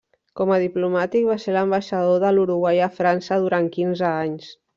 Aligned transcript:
Com 0.39 0.51
a 0.53 0.55
diplomàtic, 0.61 1.27
va 1.31 1.35
ser 1.43 1.53
l'ambaixador 1.57 2.25
de 2.25 2.33
l'Uruguai 2.37 2.81
a 2.87 2.89
França 2.97 3.39
durant 3.45 3.71
quinze 3.79 4.09
anys. 4.11 4.51